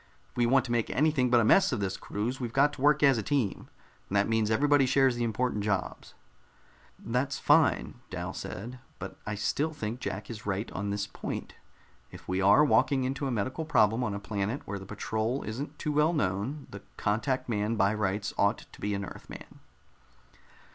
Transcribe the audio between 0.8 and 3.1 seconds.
anything but a mess of this cruise, we've got to work